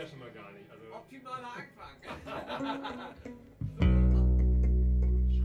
ja 0.00 0.06
schon 0.06 0.18
mal 0.18 0.30
gar 0.30 0.50
nicht. 0.52 0.70
Also 0.70 0.84
Optimaler 0.94 1.52
Anfang. 1.60 1.96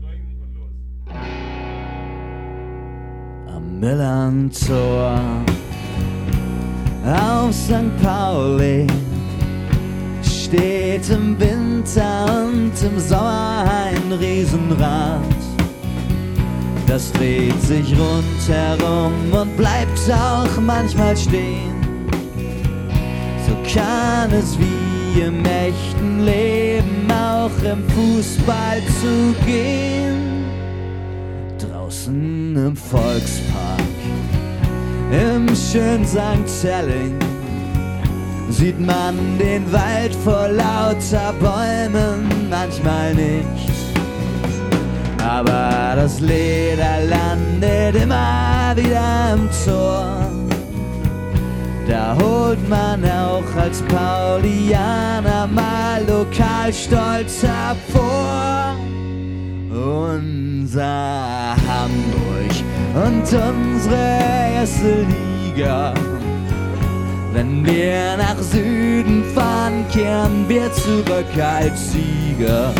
Schreien 0.00 0.40
und 0.42 0.54
los. 0.54 0.72
am 3.54 3.80
Millantor 3.80 5.20
auf 7.04 7.54
St. 7.54 8.02
Pauli 8.02 8.86
steht 10.22 11.10
im 11.10 11.38
Winter 11.38 12.46
und 12.46 12.72
im 12.82 12.98
Sommer 12.98 13.64
ein 13.70 14.12
Riesenrad. 14.12 15.20
Das 16.86 17.12
dreht 17.12 17.60
sich 17.60 17.94
rundherum 17.98 19.32
und 19.32 19.56
bleibt 19.56 20.10
auch 20.10 20.60
manchmal 20.60 21.16
stehen. 21.16 21.75
Kann 23.74 24.32
es 24.32 24.58
wie 24.58 25.20
im 25.20 25.44
echten 25.44 26.24
Leben 26.24 27.10
auch 27.10 27.62
im 27.64 27.88
Fußball 27.90 28.82
zugehen 29.00 30.36
draußen 31.58 32.56
im 32.56 32.76
Volkspark, 32.76 33.80
im 35.10 35.48
schönen 35.54 36.04
St. 36.06 36.62
Telling, 36.62 37.18
sieht 38.50 38.78
man 38.78 39.38
den 39.38 39.70
Wald 39.72 40.14
vor 40.24 40.48
lauter 40.48 41.32
Bäumen 41.40 42.48
manchmal 42.50 43.14
nicht. 43.14 43.70
Aber 45.22 45.94
das 45.96 46.20
Leder 46.20 47.04
landet 47.08 48.02
immer 48.02 48.72
wieder 48.76 49.34
im 49.34 49.48
Tor. 49.64 50.30
Da 51.88 52.16
holt 52.20 52.68
man 52.68 53.02
als 53.66 53.82
Paulianer 53.82 55.48
mal 55.48 56.00
Lokalstolz 56.06 57.42
hervor 57.42 58.76
unser 59.72 61.56
Hamburg 61.66 62.54
und 62.94 63.22
unsere 63.22 64.54
erste 64.54 65.04
Liga. 65.10 65.92
Wenn 67.32 67.66
wir 67.66 68.16
nach 68.16 68.38
Süden 68.40 69.24
fahren, 69.34 69.84
kehren 69.92 70.48
wir 70.48 70.72
zurück 70.72 71.32
als 71.36 71.90
Sieger. 71.90 72.72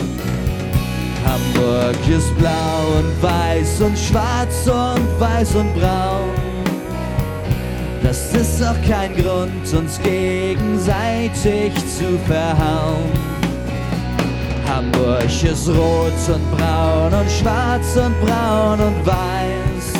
Hamburg 1.27 1.97
ist 2.09 2.33
blau 2.39 3.00
und 3.00 3.23
weiß 3.23 3.81
und 3.81 3.98
schwarz 3.98 4.69
und 4.69 5.21
weiß 5.21 5.56
und 5.56 5.75
braun. 5.75 6.36
Das 8.17 8.48
ist 8.48 8.62
auch 8.62 8.81
kein 8.89 9.14
Grund, 9.14 9.75
uns 9.75 10.00
gegenseitig 10.00 11.75
zu 11.75 12.19
verhauen. 12.27 13.11
Hamburg 14.67 15.25
ist 15.25 15.69
rot 15.69 16.12
und 16.34 16.50
braun 16.56 17.12
und 17.12 17.31
schwarz 17.31 17.97
und 17.97 18.19
braun 18.22 18.81
und 18.81 19.06
weiß. 19.06 19.92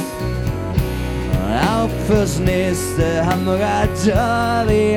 Und 1.33 1.69
auch 1.69 1.91
fürs 2.07 2.39
nächste 2.39 3.25
Hamburger 3.25 3.87
Derby 4.05 4.97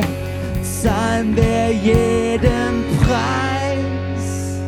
zahlen 0.64 1.36
wir 1.36 1.74
jeden 1.74 2.84
Preis. 3.02 4.60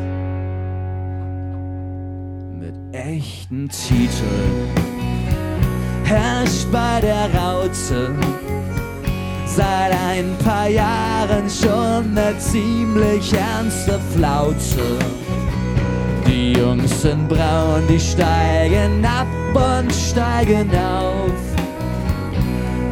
Mit 2.59 2.75
echten 2.91 3.69
Titeln 3.69 4.70
herrscht 6.11 6.67
bei 6.71 6.99
der 7.01 7.29
Raute 7.33 8.13
seit 9.45 9.91
ein 9.91 10.35
paar 10.43 10.67
Jahren 10.67 11.49
schon 11.49 12.17
eine 12.17 12.37
ziemlich 12.37 13.33
ernste 13.33 13.99
Flaute. 14.13 14.99
Die 16.25 16.53
Jungs 16.53 17.01
sind 17.01 17.27
braun, 17.27 17.83
die 17.89 17.99
steigen 17.99 19.05
ab 19.05 19.27
und 19.53 19.91
steigen 19.93 20.69
auf. 20.71 21.41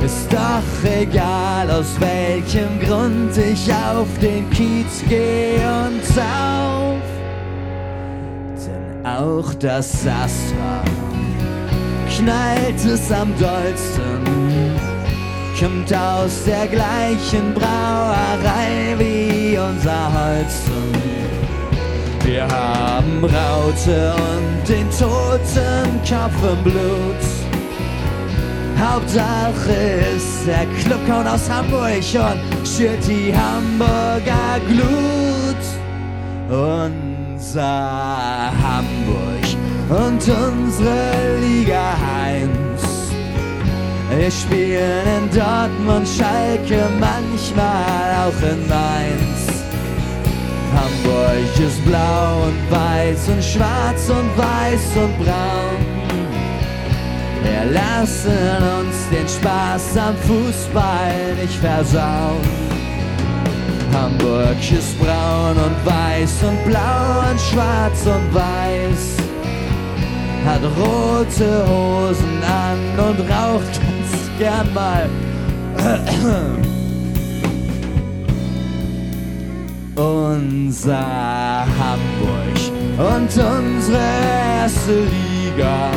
Ist 0.03 0.31
doch 0.31 0.89
egal, 0.89 1.69
aus 1.71 1.95
welchem 1.99 2.79
Grund 2.79 3.37
ich 3.37 3.71
auf 3.71 4.07
den 4.21 4.49
Kiez 4.49 5.03
gehe 5.07 5.61
und 5.85 6.03
sauf. 6.03 7.01
Denn 8.65 9.05
auch 9.05 9.53
das 9.55 10.07
Astra 10.07 10.83
knallt 12.17 12.85
es 12.85 13.11
am 13.11 13.33
dollsten 13.39 14.59
kommt 15.59 15.93
aus 15.93 16.45
der 16.45 16.67
gleichen 16.67 17.53
Brauerei 17.53 18.95
wie 18.97 19.57
unser 19.57 20.09
Holzen. 20.13 20.93
Wir 22.23 22.47
haben 22.47 23.23
Raute 23.23 24.13
und 24.13 24.69
den 24.69 24.89
toten 24.91 25.99
Kopf 26.07 26.51
im 26.51 26.63
Blut. 26.63 27.23
Hauptsache 28.79 29.73
ist 30.15 30.47
der 30.47 30.65
Clubclown 30.81 31.27
aus 31.27 31.49
Hamburg 31.49 31.97
und 31.97 32.67
schürt 32.67 33.05
die 33.05 33.33
Hamburger 33.35 34.61
Glut. 34.69 35.63
Unser 36.49 38.51
Hamburg 38.63 39.48
und 39.89 40.21
unsere 40.21 41.37
Liga 41.41 41.95
Heinz. 41.97 43.09
Wir 44.15 44.31
spielen 44.31 45.05
in 45.17 45.29
Dortmund, 45.37 46.07
Schalke, 46.07 46.87
manchmal 46.99 48.27
auch 48.27 48.41
in 48.41 48.67
Mainz. 48.67 49.49
Hamburg 50.75 51.59
ist 51.59 51.83
blau 51.85 52.43
und 52.45 52.71
weiß 52.71 53.29
und 53.29 53.43
schwarz 53.43 54.09
und 54.09 54.37
weiß 54.37 54.97
und 54.97 55.17
braun. 55.17 55.99
Wir 57.43 57.71
lassen 57.71 58.57
uns 58.79 59.09
den 59.11 59.27
Spaß 59.27 59.97
am 59.97 60.15
Fußball 60.17 61.35
nicht 61.41 61.55
versauen. 61.55 62.69
Hamburg 63.93 64.57
ist 64.71 64.99
braun 64.99 65.57
und 65.57 65.85
weiß 65.85 66.43
und 66.43 66.63
blau 66.65 67.31
und 67.31 67.39
schwarz 67.39 68.05
und 68.05 68.33
weiß. 68.33 69.18
Hat 70.45 70.61
rote 70.63 71.67
Hosen 71.67 72.41
an 72.43 72.79
und 72.97 73.19
raucht 73.29 73.81
ganz 73.81 74.29
gern 74.37 74.73
mal. 74.73 75.09
Unser 79.95 81.65
Hamburg 81.77 82.57
und 82.97 83.27
unsere 83.27 83.99
erste 84.61 85.03
Liga. 85.03 85.91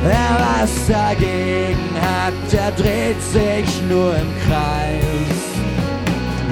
Wer 0.02 0.30
was 0.38 0.86
dagegen 0.86 1.90
hat, 2.00 2.52
der 2.52 2.70
dreht 2.72 3.20
sich 3.22 3.82
nur 3.88 4.14
im 4.14 4.30
Kreis. 4.46 5.48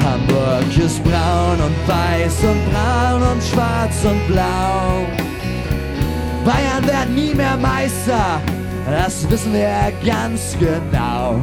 Hamburg 0.05 0.77
ist 0.77 1.03
braun 1.05 1.59
und 1.61 1.89
weiß 1.89 2.45
und 2.45 2.73
braun 2.73 3.23
und 3.23 3.43
schwarz 3.43 4.05
und 4.05 4.27
blau. 4.29 5.07
Bayern 6.45 6.87
werden 6.87 7.15
nie 7.15 7.35
mehr 7.35 7.57
Meister, 7.57 8.41
das 8.89 9.29
wissen 9.29 9.53
wir 9.53 9.93
ganz 10.05 10.57
genau. 10.61 11.41